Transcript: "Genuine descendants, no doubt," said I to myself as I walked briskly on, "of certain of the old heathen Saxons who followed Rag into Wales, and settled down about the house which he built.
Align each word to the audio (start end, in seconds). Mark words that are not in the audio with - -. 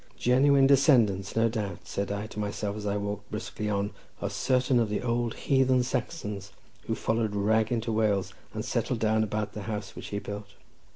"Genuine 0.17 0.65
descendants, 0.65 1.35
no 1.35 1.47
doubt," 1.47 1.81
said 1.85 2.11
I 2.11 2.25
to 2.25 2.39
myself 2.39 2.75
as 2.75 2.87
I 2.87 2.97
walked 2.97 3.29
briskly 3.29 3.69
on, 3.69 3.91
"of 4.19 4.33
certain 4.33 4.79
of 4.79 4.89
the 4.89 5.03
old 5.03 5.35
heathen 5.35 5.83
Saxons 5.83 6.51
who 6.87 6.95
followed 6.95 7.35
Rag 7.35 7.71
into 7.71 7.91
Wales, 7.91 8.33
and 8.51 8.65
settled 8.65 8.97
down 8.97 9.21
about 9.23 9.53
the 9.53 9.61
house 9.69 9.95
which 9.95 10.07
he 10.07 10.17
built. 10.17 10.55